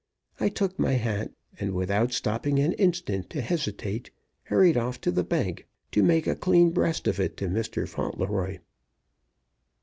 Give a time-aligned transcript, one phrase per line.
[0.39, 4.09] I took my hat, and, without stopping an instant to hesitate,
[4.45, 7.87] hurried off to the bank to make a clean breast of it to Mr.
[7.87, 8.57] Fauntleroy.